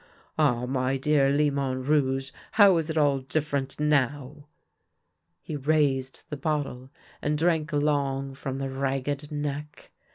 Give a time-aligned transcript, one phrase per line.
[0.35, 4.47] Ah, my dear Limon Rouge, how is it all different now!"
[5.43, 6.89] He raised the bottle
[7.21, 9.91] and drank long from the ragged neck.